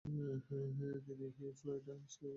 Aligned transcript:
তিনি 0.05 0.21
ফ্লোরেন্টিন 0.45 1.17
উইকসকে 1.21 1.63
বিয়ে 1.63 1.79
করেন। 1.85 2.01